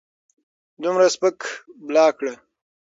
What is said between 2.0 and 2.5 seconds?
کړۀ